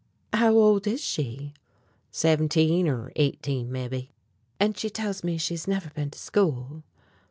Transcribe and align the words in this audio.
"How 0.33 0.53
old 0.55 0.87
is 0.87 0.99
she?" 1.03 1.53
"Seventeen 2.09 2.87
or 2.87 3.11
eighteen, 3.17 3.71
mebbe." 3.71 4.07
"And 4.59 4.75
she 4.75 4.89
tells 4.89 5.23
me 5.23 5.37
she 5.37 5.53
has 5.53 5.67
never 5.67 5.91
been 5.91 6.09
to 6.09 6.17
school." 6.17 6.81